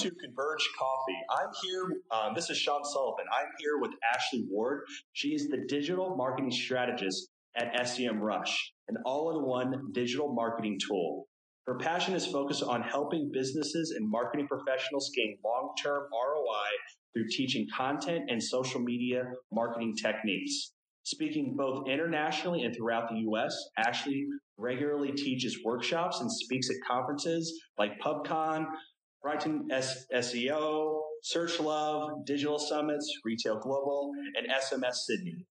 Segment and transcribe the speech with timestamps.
[0.00, 1.18] To Converge Coffee.
[1.28, 2.00] I'm here.
[2.10, 3.26] Um, this is Sean Sullivan.
[3.38, 4.80] I'm here with Ashley Ward.
[5.12, 11.26] She is the digital marketing strategist at SEM Rush, an all-in-one digital marketing tool.
[11.66, 16.70] Her passion is focused on helping businesses and marketing professionals gain long-term ROI
[17.12, 20.72] through teaching content and social media marketing techniques.
[21.02, 27.60] Speaking both internationally and throughout the US, Ashley regularly teaches workshops and speaks at conferences
[27.78, 28.66] like PubCon,
[29.22, 35.46] Brighton SEO, Search Love, Digital Summits, Retail Global, and SMX Sydney.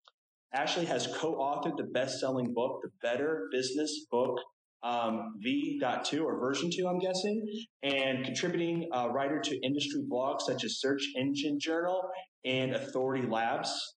[0.54, 4.40] Ashley has co-authored the best-selling book, The Better Business Book
[4.86, 7.44] um, V.2 or version 2, I'm guessing,
[7.82, 12.08] and contributing uh, writer to industry blogs such as Search Engine Journal
[12.46, 13.96] and Authority Labs.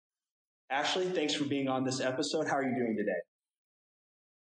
[0.71, 2.47] Ashley, thanks for being on this episode.
[2.49, 3.21] How are you doing today?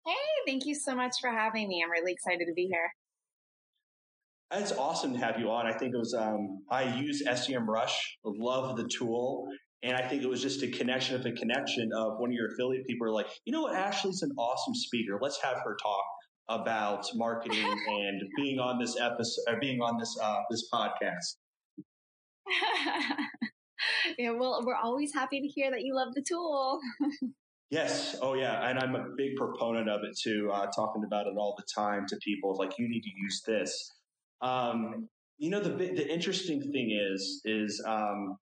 [0.06, 1.84] Hey, thank you so much for having me.
[1.84, 2.92] I'm really excited to be here.
[4.56, 5.66] It's awesome to have you on.
[5.66, 9.48] I think it was, um, I use SEMrush, love the tool.
[9.82, 12.54] And I think it was just a connection of a connection of one of your
[12.54, 15.18] affiliate people are like, you know what, Ashley's an awesome speaker.
[15.22, 16.06] Let's have her talk
[16.50, 21.36] about marketing and being on this episode, or being on this, uh, this podcast.
[24.20, 26.80] yeah, well, we're always happy to hear that you love the tool.
[27.70, 28.16] Yes.
[28.22, 28.70] Oh, yeah.
[28.70, 30.52] And I'm a big proponent of it too.
[30.54, 32.56] Uh, talking about it all the time to people.
[32.56, 33.92] Like, you need to use this.
[34.44, 38.38] Um, you know, the the interesting thing is is um,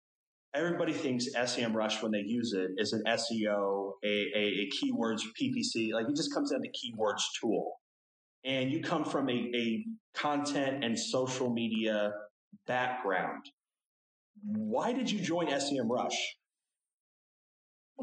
[0.53, 5.93] everybody thinks SEMrush when they use it is an SEO, a, a, a keywords PPC.
[5.93, 7.73] Like it just comes down to keywords tool.
[8.43, 9.85] And you come from a, a
[10.15, 12.11] content and social media
[12.65, 13.45] background.
[14.43, 16.15] Why did you join SEMrush?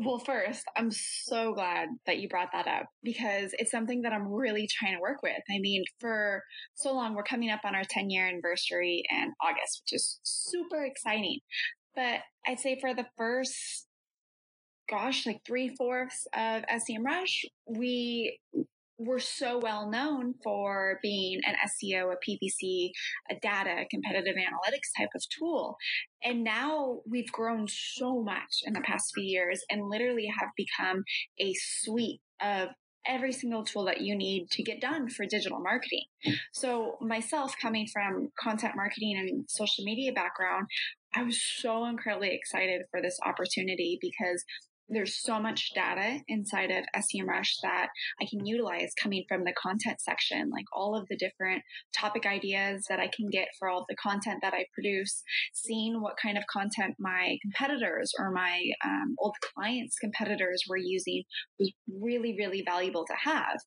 [0.00, 4.28] Well, first, I'm so glad that you brought that up because it's something that I'm
[4.28, 5.32] really trying to work with.
[5.50, 6.44] I mean, for
[6.74, 10.84] so long, we're coming up on our 10 year anniversary in August, which is super
[10.84, 11.40] exciting.
[11.96, 13.88] But I'd say for the first,
[14.88, 18.38] gosh, like three fourths of SEMrush, we
[18.98, 22.90] we're so well known for being an SEO, a PPC,
[23.30, 25.76] a data, competitive analytics type of tool.
[26.22, 31.04] And now we've grown so much in the past few years and literally have become
[31.38, 32.70] a suite of
[33.06, 36.04] every single tool that you need to get done for digital marketing.
[36.52, 40.66] So myself coming from content marketing and social media background,
[41.14, 44.44] I was so incredibly excited for this opportunity because
[44.88, 47.88] there's so much data inside of SEMrush that
[48.20, 51.62] I can utilize coming from the content section, like all of the different
[51.96, 55.22] topic ideas that I can get for all the content that I produce,
[55.54, 61.24] seeing what kind of content my competitors or my um, old clients' competitors were using
[61.58, 63.58] was really, really valuable to have.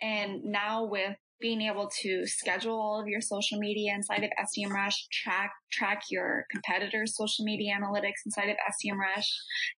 [0.00, 4.94] And now with being able to schedule all of your social media inside of SEMrush,
[5.12, 9.26] track track your competitors' social media analytics inside of SEMrush.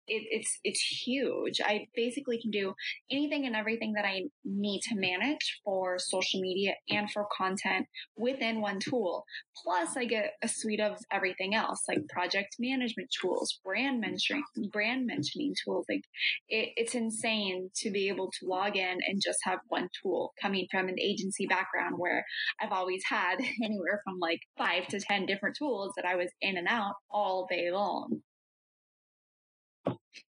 [0.06, 1.60] It, it's it's huge.
[1.60, 2.74] I basically can do
[3.10, 8.60] anything and everything that I need to manage for social media and for content within
[8.60, 9.24] one tool.
[9.64, 15.04] Plus, I get a suite of everything else, like project management tools, brand mentioning brand
[15.04, 15.86] mentioning tools.
[15.88, 16.02] Like
[16.48, 20.68] it, it's insane to be able to log in and just have one tool coming
[20.70, 21.48] from an agency
[21.96, 22.24] where
[22.60, 26.56] I've always had anywhere from like five to ten different tools that I was in
[26.56, 28.22] and out all day long.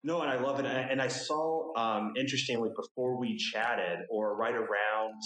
[0.03, 0.65] No, and I love it.
[0.65, 5.21] And I saw, um, interestingly, before we chatted or right around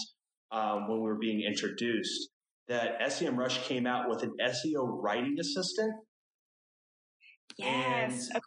[0.52, 2.30] um, when we were being introduced,
[2.68, 5.92] that SEM Rush came out with an SEO writing assistant.
[7.58, 8.30] Yes.
[8.32, 8.42] And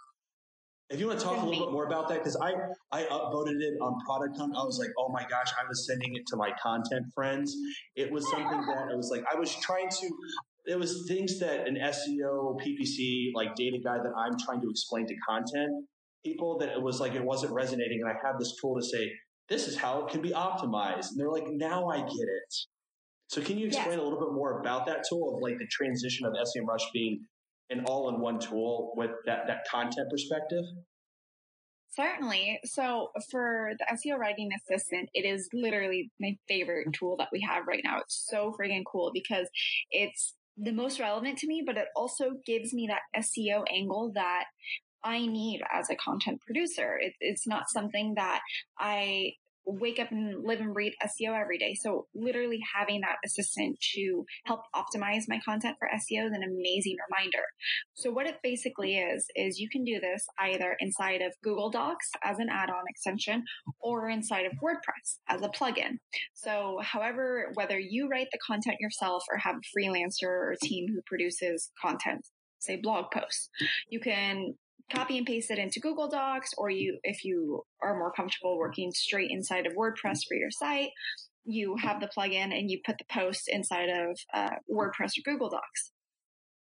[0.94, 2.54] if you want to talk a little bit more about that, because I,
[2.92, 4.54] I upvoted it on Product Hunt.
[4.56, 7.56] I was like, oh my gosh, I was sending it to my content friends.
[7.96, 10.10] It was something that I was like, I was trying to,
[10.66, 15.08] it was things that an SEO, PPC, like data guy that I'm trying to explain
[15.08, 15.72] to content
[16.24, 18.02] people that it was like it wasn't resonating.
[18.02, 19.12] And I have this tool to say,
[19.50, 21.10] this is how it can be optimized.
[21.12, 22.54] And they're like, now I get it.
[23.28, 24.00] So can you explain yes.
[24.00, 27.26] a little bit more about that tool of like the transition of SEMrush being
[27.74, 30.64] an all-in-one tool with that, that content perspective?
[31.96, 32.60] Certainly.
[32.66, 37.68] So for the SEO writing assistant, it is literally my favorite tool that we have
[37.68, 38.00] right now.
[38.00, 39.48] It's so friggin' cool because
[39.92, 44.46] it's the most relevant to me, but it also gives me that SEO angle that
[45.04, 46.98] I need as a content producer.
[47.00, 48.42] It, it's not something that
[48.80, 49.34] I
[49.66, 51.76] wake up and live and breathe SEO every day.
[51.80, 56.98] So literally having that assistant to help optimize my content for SEO is an amazing
[57.10, 57.44] reminder.
[57.94, 62.10] So what it basically is, is you can do this either inside of Google Docs
[62.24, 63.44] as an add-on extension
[63.80, 65.98] or inside of WordPress as a plugin.
[66.34, 70.88] So however, whether you write the content yourself or have a freelancer or a team
[70.94, 72.26] who produces content,
[72.60, 73.50] say blog posts,
[73.90, 74.56] you can
[74.94, 78.92] copy and paste it into Google Docs, or you, if you are more comfortable working
[78.92, 80.90] straight inside of WordPress for your site,
[81.46, 85.50] you have the plugin and you put the post inside of uh, WordPress or Google
[85.50, 85.92] Docs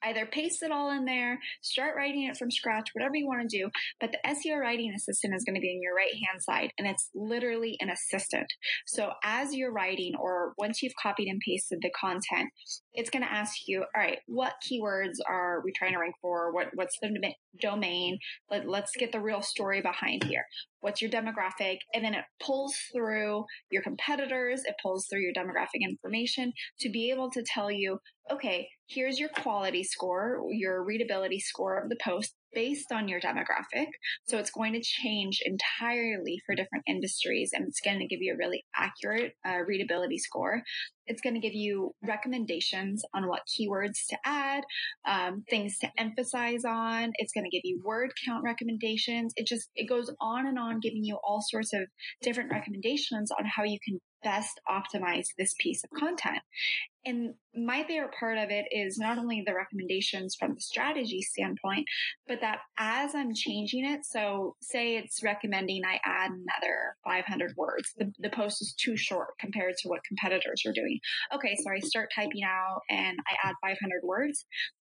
[0.08, 3.58] either paste it all in there, start writing it from scratch, whatever you want to
[3.58, 3.70] do.
[4.00, 6.88] But the SEO writing assistant is going to be in your right hand side and
[6.88, 8.48] it's literally an assistant.
[8.86, 12.50] So as you're writing or once you've copied and pasted the content,
[12.94, 16.52] it's going to ask you, all right, what keywords are we trying to rank for?
[16.54, 17.10] What, what's the
[17.62, 18.18] domain?
[18.50, 20.46] Let, let's get the real story behind here.
[20.80, 21.80] What's your demographic?
[21.94, 24.62] And then it pulls through your competitors.
[24.66, 28.00] It pulls through your demographic information to be able to tell you,
[28.32, 33.88] okay, here's your quality score, your readability score of the post based on your demographic.
[34.28, 38.34] So it's going to change entirely for different industries and it's going to give you
[38.34, 40.62] a really accurate uh, readability score.
[41.08, 44.64] It's going to give you recommendations on what keywords to add,
[45.08, 47.12] um, things to emphasize on.
[47.16, 49.34] It's going to give you word count recommendations.
[49.36, 51.82] It just, it goes on and on giving you all sorts of
[52.22, 56.40] different recommendations on how you can best optimize this piece of content.
[57.06, 61.86] And my favorite part of it is not only the recommendations from the strategy standpoint,
[62.28, 67.94] but that as I'm changing it, so say it's recommending I add another 500 words.
[67.98, 70.97] The, the post is too short compared to what competitors are doing.
[71.34, 74.46] Okay, so I start typing out and I add 500 words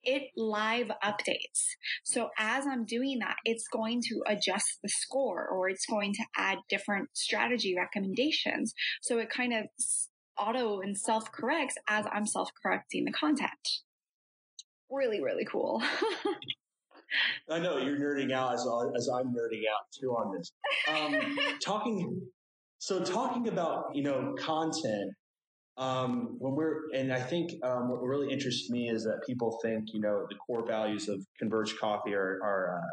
[0.06, 1.66] it live updates.
[2.04, 6.24] So as I'm doing that, it's going to adjust the score or it's going to
[6.38, 8.74] add different strategy recommendations.
[9.02, 9.66] So it kind of
[10.38, 13.52] auto and self corrects as I'm self correcting the content.
[14.90, 15.82] Really, really cool.
[17.50, 18.68] I know you're nerding out as,
[18.98, 20.52] as I'm nerding out too on this.
[20.88, 22.22] Um, talking,
[22.78, 25.14] so talking about, you know, content,
[25.78, 29.94] um, when we're, and I think um, what really interests me is that people think,
[29.94, 32.88] you know, the core values of Converge Coffee are, are uh,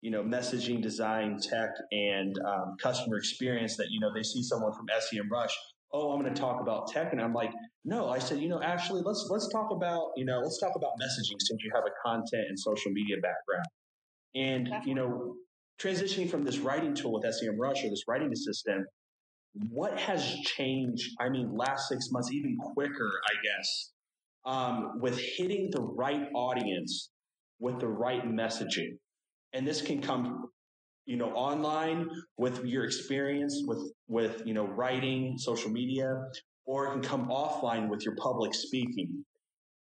[0.00, 3.76] you know, messaging, design, tech, and um, customer experience.
[3.76, 5.56] That you know, they see someone from SEM Rush.
[5.92, 7.50] Oh, I'm going to talk about tech, and I'm like,
[7.84, 8.08] no.
[8.10, 11.36] I said, you know, actually, let's let's talk about, you know, let's talk about messaging
[11.40, 13.66] since you have a content and social media background,
[14.34, 14.90] and Definitely.
[14.90, 15.34] you know,
[15.80, 18.86] transitioning from this writing tool with SEM Rush or this writing assistant
[19.70, 21.10] what has changed?
[21.20, 23.92] I mean, last six months, even quicker, I guess,
[24.44, 27.10] um, with hitting the right audience
[27.58, 28.98] with the right messaging.
[29.52, 30.50] And this can come,
[31.06, 36.24] you know, online with your experience with, with, you know, writing, social media,
[36.66, 39.24] or it can come offline with your public speaking.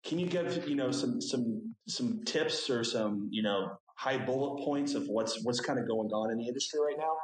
[0.05, 4.63] Can you give, you know, some, some, some tips or some, you know, high bullet
[4.63, 7.15] points of what's, what's kind of going on in the industry right now?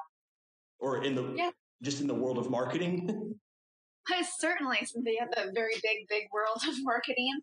[0.80, 3.36] Or in the, yeah just in the world of marketing?
[4.40, 7.34] Certainly, Cynthia, the very big, big world of marketing.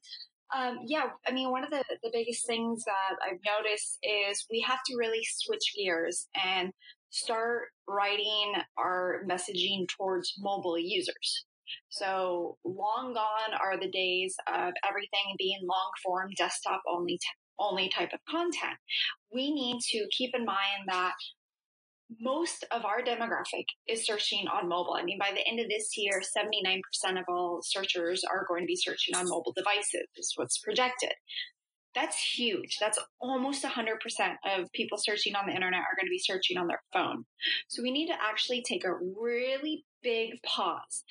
[0.56, 4.64] Um, yeah, I mean, one of the, the biggest things that I've noticed is we
[4.66, 6.72] have to really switch gears and
[7.10, 11.44] start writing our messaging towards mobile users.
[11.90, 17.26] So long gone are the days of everything being long form desktop only, t-
[17.58, 18.78] only type of content.
[19.32, 21.12] We need to keep in mind that
[22.20, 24.96] most of our demographic is searching on mobile.
[24.98, 26.80] I mean, by the end of this year, 79%
[27.18, 31.12] of all searchers are going to be searching on mobile devices, is what's projected.
[31.94, 32.78] That's huge.
[32.80, 33.96] That's almost 100%
[34.46, 37.24] of people searching on the internet are going to be searching on their phone.
[37.68, 41.04] So we need to actually take a really big pause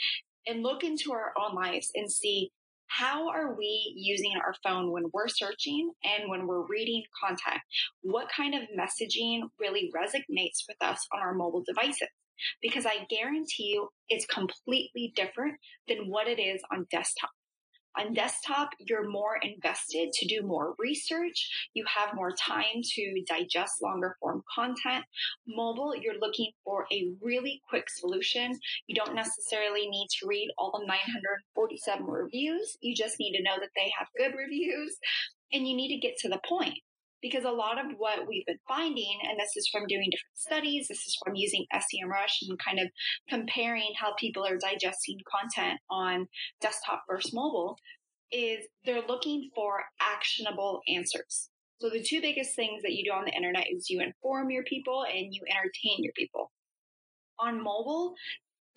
[0.45, 2.51] and look into our own lives and see
[2.87, 7.61] how are we using our phone when we're searching and when we're reading content?
[8.01, 12.09] What kind of messaging really resonates with us on our mobile devices?
[12.61, 15.55] Because I guarantee you it's completely different
[15.87, 17.31] than what it is on desktop.
[17.97, 21.69] On desktop, you're more invested to do more research.
[21.73, 25.03] You have more time to digest longer form content.
[25.47, 28.53] Mobile, you're looking for a really quick solution.
[28.87, 32.77] You don't necessarily need to read all the 947 reviews.
[32.81, 34.97] You just need to know that they have good reviews
[35.51, 36.77] and you need to get to the point
[37.21, 40.87] because a lot of what we've been finding, and this is from doing different studies,
[40.87, 42.87] this is from using SEMrush and kind of
[43.29, 46.27] comparing how people are digesting content on
[46.61, 47.77] desktop versus mobile,
[48.31, 51.49] is they're looking for actionable answers.
[51.79, 54.63] So the two biggest things that you do on the internet is you inform your
[54.63, 56.51] people and you entertain your people.
[57.39, 58.15] On mobile,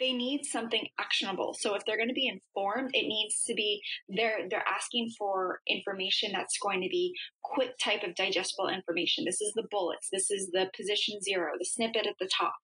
[0.01, 1.55] they need something actionable.
[1.59, 5.61] So if they're going to be informed, it needs to be they're they're asking for
[5.69, 7.15] information that's going to be
[7.45, 9.25] quick type of digestible information.
[9.25, 12.55] This is the bullets, this is the position zero, the snippet at the top.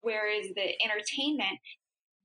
[0.00, 1.58] Whereas the entertainment,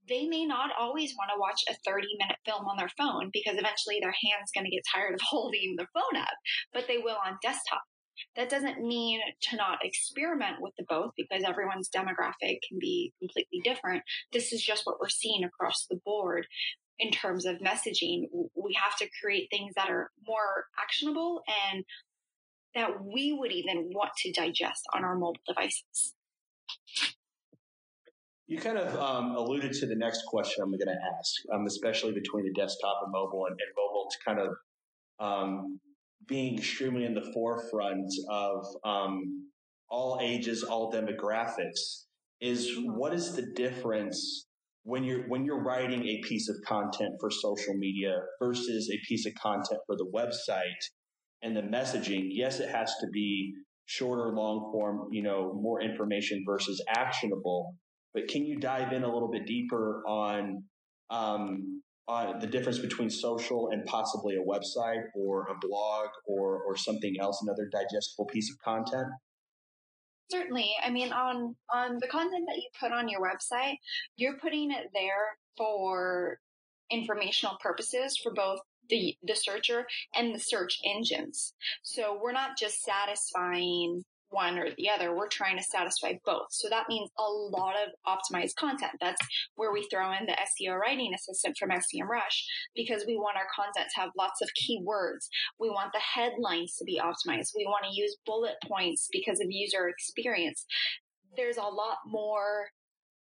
[0.08, 3.58] they may not always want to watch a 30 minute film on their phone because
[3.58, 6.38] eventually their hand's going to get tired of holding the phone up,
[6.74, 7.82] but they will on desktop.
[8.36, 13.62] That doesn't mean to not experiment with the both because everyone's demographic can be completely
[13.64, 14.04] different.
[14.32, 16.48] This is just what we're seeing across the board
[17.00, 18.26] in terms of messaging.
[18.56, 21.42] We have to create things that are more actionable
[21.72, 21.84] and
[22.76, 26.14] that we would even want to digest on our mobile devices.
[28.48, 32.14] You kind of um, alluded to the next question I'm going to ask, um, especially
[32.14, 34.56] between the desktop and mobile, and, and mobile to kind of
[35.20, 35.80] um,
[36.28, 39.50] being extremely in the forefront of um,
[39.90, 42.06] all ages, all demographics,
[42.42, 44.48] is what is the difference
[44.84, 49.26] when you're when you're writing a piece of content for social media versus a piece
[49.26, 50.62] of content for the website
[51.42, 52.28] and the messaging?
[52.30, 53.54] Yes, it has to be
[53.86, 57.76] shorter, long form, you know, more information versus actionable.
[58.14, 60.64] But can you dive in a little bit deeper on
[61.10, 66.76] um, uh, the difference between social and possibly a website or a blog or or
[66.76, 69.08] something else, another digestible piece of content?
[70.30, 70.72] Certainly.
[70.84, 73.76] I mean, on on the content that you put on your website,
[74.16, 76.40] you're putting it there for
[76.90, 81.54] informational purposes for both the the searcher and the search engines.
[81.84, 85.16] So we're not just satisfying one or the other.
[85.16, 86.48] We're trying to satisfy both.
[86.52, 88.94] So that means a lot of optimized content.
[89.00, 89.22] That's
[89.56, 92.44] where we throw in the SEO writing assistant from SEMrush
[92.76, 95.28] because we want our content to have lots of keywords.
[95.60, 97.52] We want the headlines to be optimized.
[97.56, 100.66] We want to use bullet points because of user experience.
[101.36, 102.68] There's a lot more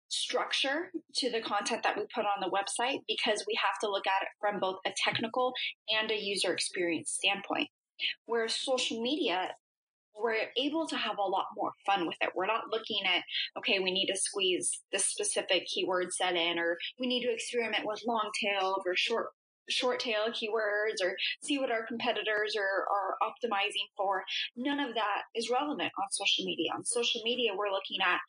[0.10, 4.08] structure to the content that we put on the website because we have to look
[4.08, 5.53] at it from both a technical
[5.89, 7.70] and a user experience standpoint.
[8.25, 9.50] Whereas social media
[10.22, 12.30] we're able to have a lot more fun with it.
[12.36, 13.24] We're not looking at,
[13.58, 17.86] okay, we need to squeeze this specific keyword set in, or we need to experiment
[17.86, 19.28] with long tail or short
[19.70, 24.24] short tail keywords or see what our competitors are, are optimizing for.
[24.56, 26.72] None of that is relevant on social media.
[26.76, 28.20] On social media, we're looking at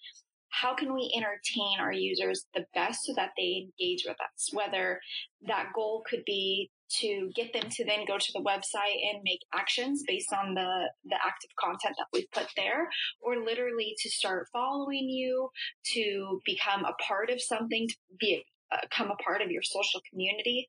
[0.51, 4.51] how can we entertain our users the best so that they engage with us?
[4.53, 5.01] Whether
[5.47, 9.41] that goal could be to get them to then go to the website and make
[9.55, 12.89] actions based on the, the active content that we've put there,
[13.21, 15.51] or literally to start following you,
[15.95, 20.01] to become a part of something, to be, uh, become a part of your social
[20.11, 20.69] community.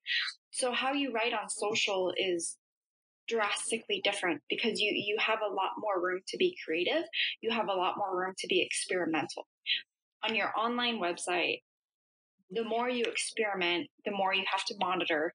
[0.51, 2.57] So how you write on social is
[3.27, 7.03] drastically different because you, you have a lot more room to be creative.
[7.41, 9.47] You have a lot more room to be experimental.
[10.23, 11.61] On your online website,
[12.51, 15.33] the more you experiment, the more you have to monitor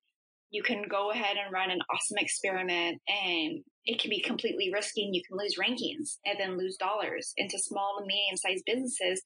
[0.56, 5.04] you can go ahead and run an awesome experiment and it can be completely risky
[5.04, 9.20] and you can lose rankings and then lose dollars into small to medium sized businesses.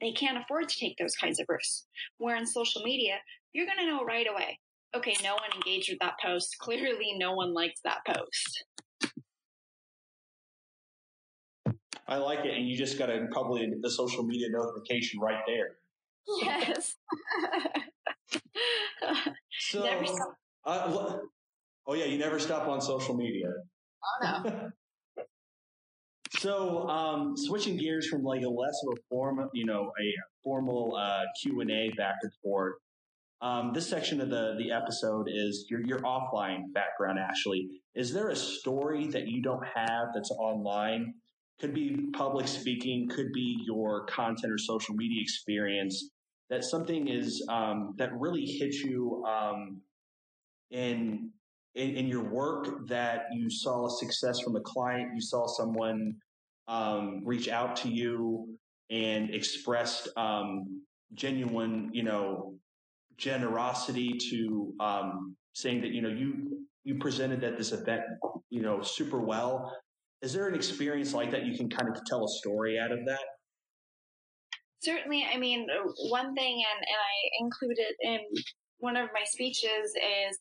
[0.00, 1.86] They can't afford to take those kinds of risks.
[2.18, 3.14] Where in social media,
[3.52, 4.60] you're going to know right away.
[4.94, 6.56] Okay, no one engaged with that post.
[6.60, 8.64] Clearly, no one liked that post.
[12.06, 15.78] I like it, and you just got to probably the social media notification right there.
[16.40, 16.94] Yes.
[19.58, 19.82] so,
[20.66, 21.18] uh,
[21.86, 23.48] oh yeah, you never stop on social media.
[24.04, 24.70] Oh no.
[26.38, 30.96] so, um, switching gears from like a less of a form, you know, a formal
[30.96, 32.74] uh, Q and A back and forth.
[33.42, 37.18] Um, this section of the the episode is your your offline background.
[37.18, 41.14] Ashley, is there a story that you don't have that's online?
[41.60, 46.10] Could be public speaking, could be your content or social media experience.
[46.50, 49.80] That something is um, that really hit you um,
[50.70, 51.30] in,
[51.74, 56.14] in, in your work that you saw a success from a client, you saw someone
[56.68, 58.56] um, reach out to you
[58.90, 60.82] and expressed um,
[61.14, 62.54] genuine, you know,
[63.16, 68.02] generosity to um, saying that you know you you presented at this event,
[68.50, 69.72] you know, super well.
[70.22, 73.00] Is there an experience like that you can kind of tell a story out of
[73.06, 73.24] that?
[74.80, 75.26] Certainly.
[75.32, 75.66] I mean,
[76.10, 78.18] one thing, and, and I included in
[78.78, 80.38] one of my speeches is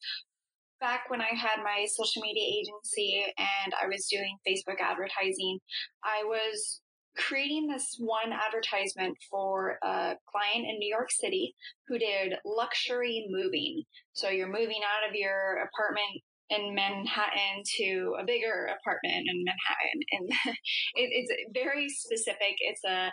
[0.79, 5.59] back when I had my social media agency and I was doing Facebook advertising,
[6.03, 6.81] I was
[7.17, 11.55] creating this one advertisement for a client in New York City
[11.87, 13.83] who did luxury moving.
[14.13, 19.99] So you're moving out of your apartment in Manhattan to a bigger apartment in Manhattan.
[20.11, 20.55] And
[20.95, 22.55] it, it's very specific.
[22.59, 23.11] It's a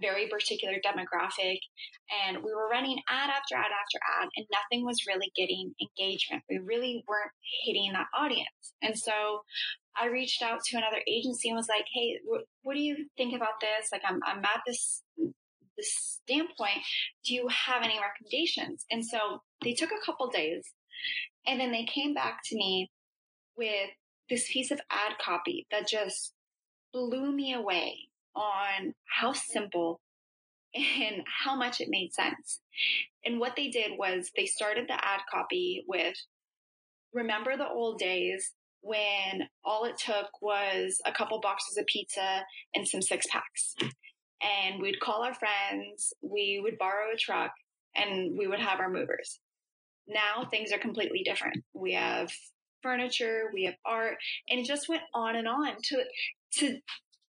[0.00, 1.58] very particular demographic.
[2.26, 6.42] And we were running ad after ad after ad, and nothing was really getting engagement.
[6.48, 7.32] We really weren't
[7.64, 8.74] hitting that audience.
[8.82, 9.42] And so
[10.00, 13.34] I reached out to another agency and was like, "Hey, wh- what do you think
[13.34, 13.90] about this?
[13.92, 15.02] Like, I'm I'm at this
[15.76, 16.82] this standpoint.
[17.24, 20.72] Do you have any recommendations?" And so they took a couple days,
[21.46, 22.90] and then they came back to me
[23.56, 23.90] with
[24.30, 26.34] this piece of ad copy that just
[26.92, 28.07] blew me away
[28.38, 30.00] on how simple
[30.74, 32.60] and how much it made sense.
[33.24, 36.16] And what they did was they started the ad copy with
[37.12, 42.86] remember the old days when all it took was a couple boxes of pizza and
[42.86, 43.74] some six packs.
[44.40, 47.50] And we'd call our friends, we would borrow a truck,
[47.96, 49.40] and we would have our movers.
[50.06, 51.64] Now things are completely different.
[51.74, 52.30] We have
[52.82, 54.16] furniture, we have art,
[54.48, 56.04] and it just went on and on to
[56.58, 56.78] to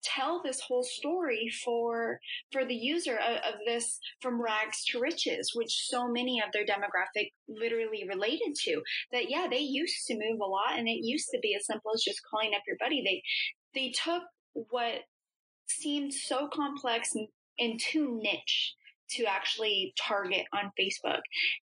[0.02, 2.20] tell this whole story for
[2.52, 6.64] for the user of, of, this from rags to riches which so many of their
[6.64, 8.80] demographic literally related to
[9.12, 11.90] that yeah they used to move a lot and it used to be as simple
[11.94, 13.02] as just calling up your buddy.
[13.04, 13.22] They
[13.74, 14.22] they took
[14.54, 15.02] what
[15.66, 18.74] seemed so complex and, and too niche
[19.10, 21.20] to actually target on facebook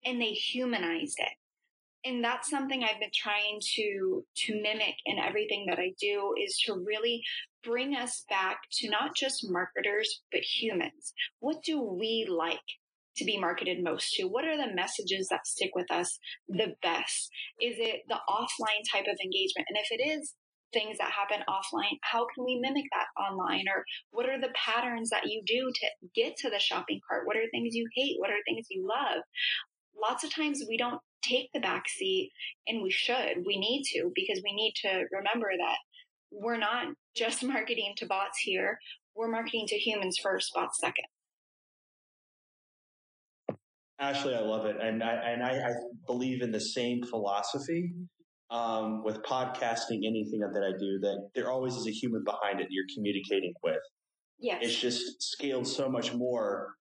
[0.05, 1.33] and they humanized it.
[2.07, 6.61] And that's something I've been trying to to mimic in everything that I do is
[6.67, 7.23] to really
[7.65, 11.13] bring us back to not just marketers but humans.
[11.41, 12.59] What do we like
[13.17, 14.25] to be marketed most to?
[14.25, 16.19] What are the messages that stick with us
[16.49, 17.31] the best?
[17.61, 19.69] Is it the offline type of engagement?
[19.69, 20.35] And if it is
[20.73, 23.65] things that happen offline, how can we mimic that online?
[23.73, 27.27] Or what are the patterns that you do to get to the shopping cart?
[27.27, 28.17] What are things you hate?
[28.19, 29.23] What are things you love?
[30.01, 32.33] Lots of times we don't take the back seat
[32.67, 33.47] and we should.
[33.47, 35.79] We need to because we need to remember that
[36.35, 36.87] we're not
[37.17, 38.79] just marketing to bots here.
[39.15, 41.05] We're marketing to humans first, bots second.
[44.01, 45.71] Ashley, I love it, and I and I, I
[46.07, 47.93] believe in the same philosophy
[48.51, 50.01] um, with podcasting.
[50.05, 53.79] Anything that I do, that there always is a human behind it you're communicating with.
[54.41, 56.75] Yes, it's just scaled so much more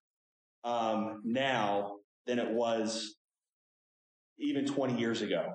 [0.64, 3.16] um, now than it was
[4.40, 5.46] even 20 years ago,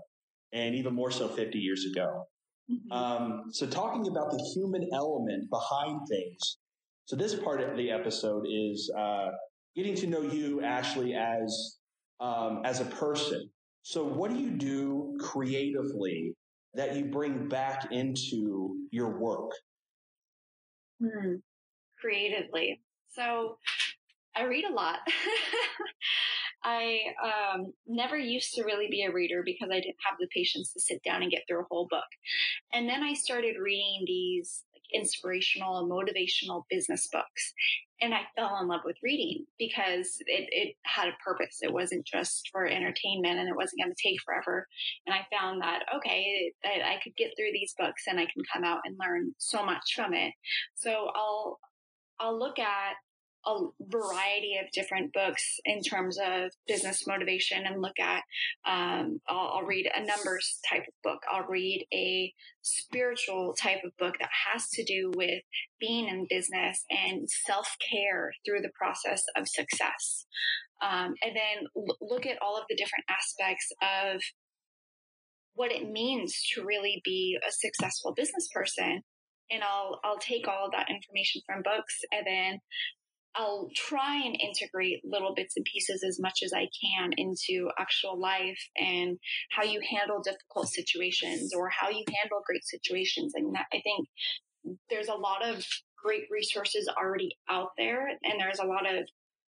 [0.53, 2.25] and even more so 50 years ago.
[2.71, 2.93] Mm-hmm.
[2.93, 6.59] Um, so, talking about the human element behind things.
[7.07, 9.29] So, this part of the episode is uh,
[9.75, 11.79] getting to know you, Ashley, as
[12.21, 13.49] um, as a person.
[13.83, 16.35] So, what do you do creatively
[16.75, 19.53] that you bring back into your work?
[21.01, 21.37] Hmm.
[21.99, 22.81] Creatively.
[23.09, 23.57] So,
[24.37, 24.99] I read a lot.
[26.65, 30.73] I um, never used to really be a reader because I didn't have the patience
[30.73, 32.09] to sit down and get through a whole book.
[32.73, 37.55] And then I started reading these like, inspirational motivational business books.
[38.01, 41.59] And I fell in love with reading because it, it had a purpose.
[41.63, 44.67] It wasn't just for entertainment and it wasn't going to take forever.
[45.07, 48.43] And I found that, okay, that I could get through these books and I can
[48.53, 50.33] come out and learn so much from it.
[50.75, 51.59] So I'll,
[52.21, 52.95] I'll look at
[53.49, 58.23] a variety of different books in terms of business motivation and look at
[58.67, 61.21] um, I'll, I'll, read a numbers type of book.
[61.31, 62.33] I'll read a
[62.63, 65.43] spiritual type of book that has to do with
[65.81, 70.27] being in business and self-care through the process of success.
[70.83, 74.21] Um, and then l- look at all of the different aspects of
[75.55, 79.03] what it means to really be a successful business person.
[79.51, 82.59] And I'll I'll take all of that information from books and then
[83.37, 88.19] I'll try and integrate little bits and pieces as much as I can into actual
[88.19, 89.19] life and
[89.51, 93.33] how you handle difficult situations or how you handle great situations.
[93.35, 94.09] And I think
[94.91, 95.65] there's a lot of
[96.03, 99.05] great resources already out there and there's a lot of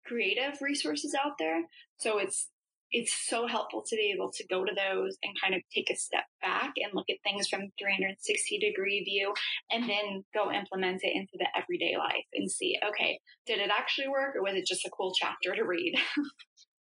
[0.05, 1.62] creative resources out there.
[1.97, 2.49] So it's
[2.93, 5.95] it's so helpful to be able to go to those and kind of take a
[5.95, 9.34] step back and look at things from 360 degree view
[9.71, 14.08] and then go implement it into the everyday life and see, okay, did it actually
[14.08, 15.95] work or was it just a cool chapter to read?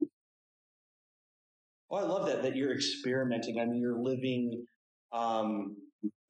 [1.89, 3.61] well, I love that, that you're experimenting.
[3.61, 4.67] I mean, you're living,
[5.13, 5.77] um,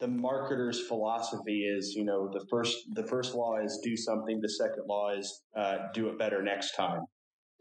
[0.00, 4.38] the marketer's philosophy is, you know, the first, the first law is do something.
[4.42, 7.00] The second law is, uh, do it better next time.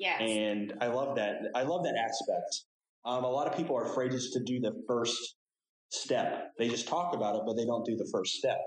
[0.02, 0.20] Yes.
[0.20, 1.36] And I love that.
[1.54, 2.64] I love that aspect.
[3.06, 5.36] Um, a lot of people are afraid just to do the first
[5.90, 6.50] step.
[6.58, 8.58] They just talk about it, but they don't do the first step.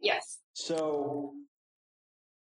[0.00, 0.38] Yes.
[0.54, 1.32] So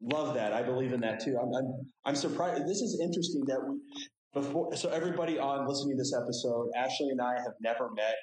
[0.02, 0.52] love that.
[0.52, 1.38] I believe in that too.
[1.40, 2.64] I'm, I'm, I'm surprised.
[2.64, 3.78] This is interesting that we,
[4.34, 8.16] before, so everybody on listening to this episode, Ashley and I have never met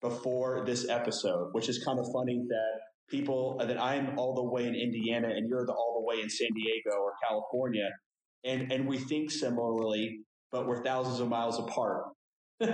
[0.00, 4.68] before this episode, which is kind of funny that people that I'm all the way
[4.68, 7.88] in Indiana and you're the, all the way in San Diego or California,
[8.44, 12.04] and and we think similarly, but we're thousands of miles apart.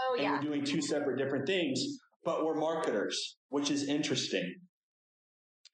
[0.00, 4.56] Oh and we're doing two separate different things, but we're marketers, which is interesting.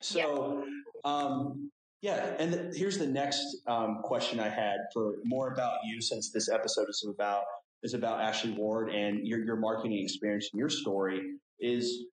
[0.01, 0.65] So,
[1.05, 1.71] um,
[2.03, 6.31] yeah, and the, here's the next um, question I had for more about you, since
[6.31, 7.45] this episode is about
[7.83, 11.21] is about Ashley Ward and your your marketing experience and your story.
[11.61, 12.05] Is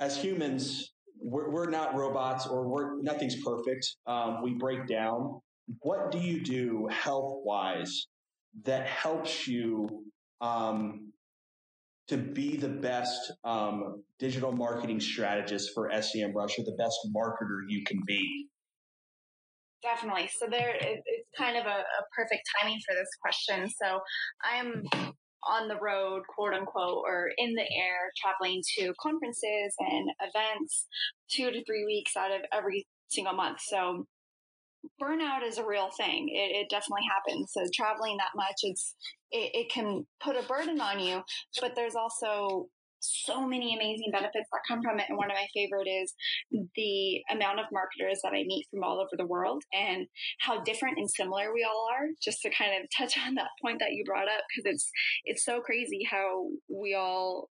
[0.00, 3.96] as humans, we're, we're not robots, or we're nothing's perfect.
[4.06, 5.40] Um, we break down.
[5.80, 8.06] What do you do health wise
[8.64, 10.04] that helps you
[10.40, 11.12] um,
[12.08, 17.60] to be the best um, digital marketing strategist for SEM Rush or the best marketer
[17.68, 18.46] you can be?
[19.82, 20.28] Definitely.
[20.38, 23.68] So there, it, it's kind of a, a perfect timing for this question.
[23.80, 24.00] So
[24.42, 24.82] I'm
[25.48, 30.86] on the road, quote unquote, or in the air, traveling to conferences and events
[31.30, 33.58] two to three weeks out of every single month.
[33.60, 34.06] So
[35.00, 36.28] burnout is a real thing.
[36.28, 37.52] It, it definitely happens.
[37.52, 38.94] So traveling that much, it's
[39.30, 41.22] it, it can put a burden on you,
[41.60, 42.68] but there's also
[43.00, 45.06] so many amazing benefits that come from it.
[45.08, 46.12] And one of my favorite is
[46.74, 50.06] the amount of marketers that I meet from all over the world and
[50.40, 52.08] how different and similar we all are.
[52.20, 54.90] Just to kind of touch on that point that you brought up, because it's
[55.24, 57.50] it's so crazy how we all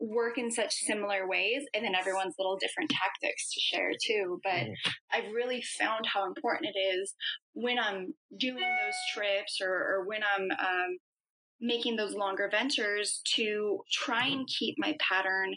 [0.00, 4.40] work in such similar ways and then everyone's little different tactics to share too.
[4.42, 4.66] But
[5.12, 7.14] i've really found how important it is
[7.52, 10.98] when i'm doing those trips or, or when i'm um,
[11.60, 15.54] making those longer ventures to try and keep my pattern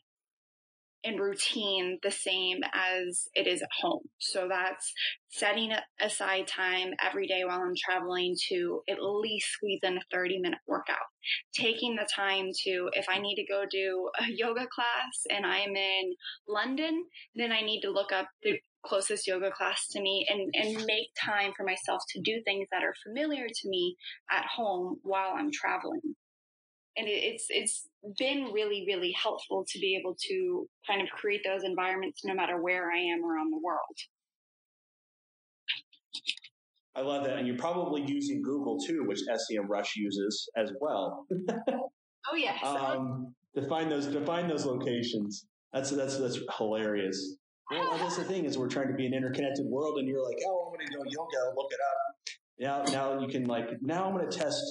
[1.04, 4.04] and routine the same as it is at home.
[4.20, 4.94] So that's
[5.30, 10.40] setting aside time every day while I'm traveling to at least squeeze in a 30
[10.40, 10.98] minute workout.
[11.54, 15.76] Taking the time to, if I need to go do a yoga class and I'm
[15.76, 16.14] in
[16.48, 20.86] London, then I need to look up the closest yoga class to me and, and
[20.86, 23.96] make time for myself to do things that are familiar to me
[24.30, 26.16] at home while I'm traveling
[26.98, 31.64] and it's it's been really really helpful to be able to kind of create those
[31.64, 33.98] environments no matter where I am around the world.
[36.96, 41.26] I love that, and you're probably using Google too, which SEM Rush uses as well.
[41.70, 42.60] oh yes.
[42.64, 45.46] Um, to find those to find those locations.
[45.74, 47.38] That's that's that's hilarious.
[47.72, 50.38] Well, that's the thing is we're trying to be an interconnected world, and you're like,
[50.48, 52.04] oh, I'm going to go yoga, look it up.
[52.60, 54.62] Now, now you can like now I'm going to test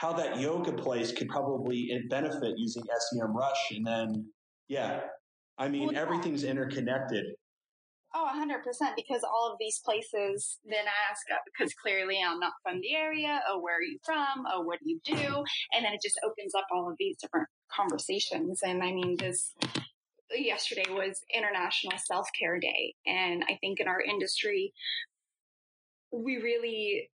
[0.00, 3.70] how that yoga place could probably benefit using SEM Rush.
[3.72, 4.26] And then,
[4.66, 5.00] yeah,
[5.58, 7.26] I mean, well, everything's interconnected.
[8.14, 8.62] Oh, 100%.
[8.96, 11.20] Because all of these places then I ask,
[11.52, 13.42] because uh, clearly I'm not from the area.
[13.46, 14.46] Oh, where are you from?
[14.50, 15.44] Oh, what do you do?
[15.74, 18.60] And then it just opens up all of these different conversations.
[18.62, 19.52] And I mean, this
[20.34, 22.94] yesterday was International Self Care Day.
[23.04, 24.72] And I think in our industry,
[26.10, 27.10] we really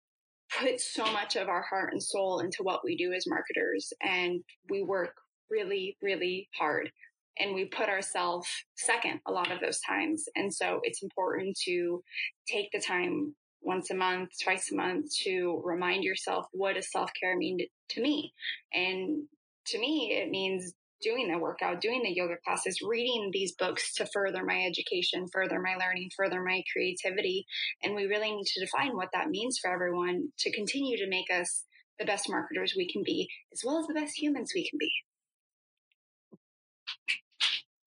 [0.60, 4.42] put so much of our heart and soul into what we do as marketers and
[4.70, 5.14] we work
[5.50, 6.92] really, really hard
[7.40, 10.26] and we put ourselves second a lot of those times.
[10.36, 12.04] And so it's important to
[12.48, 17.10] take the time once a month, twice a month to remind yourself what does self
[17.20, 18.34] care mean to, to me?
[18.74, 19.24] And
[19.68, 20.74] to me, it means
[21.04, 25.60] doing the workout, doing the yoga classes, reading these books to further my education, further
[25.60, 27.46] my learning, further my creativity.
[27.84, 31.30] And we really need to define what that means for everyone to continue to make
[31.32, 31.66] us
[32.00, 34.92] the best marketers we can be, as well as the best humans we can be.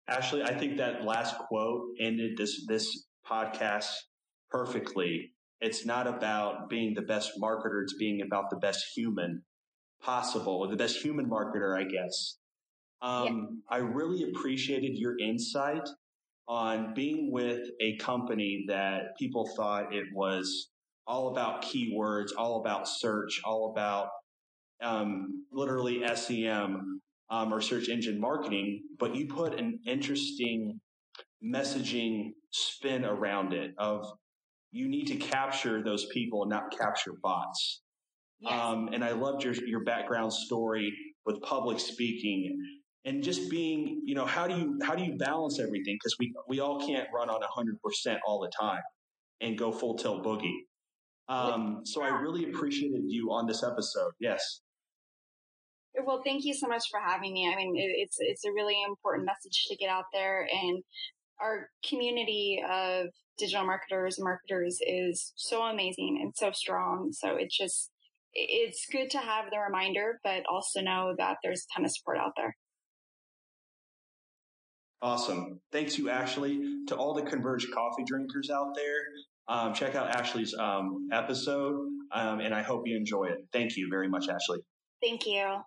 [0.08, 3.90] Ashley, I think that last quote ended this this podcast
[4.50, 5.32] perfectly.
[5.60, 9.42] It's not about being the best marketer, it's being about the best human
[10.02, 12.38] possible, or the best human marketer, I guess.
[13.02, 13.76] Um, yeah.
[13.76, 15.88] I really appreciated your insight
[16.48, 20.70] on being with a company that people thought it was
[21.06, 24.08] all about keywords, all about search, all about
[24.82, 30.80] um, literally SEM um, or search engine marketing, but you put an interesting
[31.44, 34.04] messaging spin around it of
[34.72, 37.80] you need to capture those people and not capture bots.
[38.40, 38.52] Yes.
[38.52, 40.92] Um, and I loved your your background story
[41.26, 42.56] with public speaking
[43.04, 45.96] and just being, you know, how do you how do you balance everything?
[45.96, 48.82] Because we we all can't run on hundred percent all the time
[49.40, 50.66] and go full tilt boogie.
[51.28, 54.12] Um, so I really appreciated you on this episode.
[54.18, 54.60] Yes.
[56.04, 57.50] Well, thank you so much for having me.
[57.50, 60.82] I mean, it's it's a really important message to get out there, and
[61.40, 63.06] our community of
[63.38, 67.10] digital marketers and marketers is so amazing and so strong.
[67.12, 67.90] So it's just
[68.32, 72.18] it's good to have the reminder, but also know that there's a ton of support
[72.18, 72.56] out there.
[75.02, 75.60] Awesome.
[75.72, 76.60] Thanks you, Ashley.
[76.88, 79.00] To all the Converge coffee drinkers out there,
[79.48, 81.74] um, check out Ashley's um, episode,
[82.12, 83.38] um, and I hope you enjoy it.
[83.52, 84.60] Thank you very much, Ashley.
[85.02, 85.60] Thank you.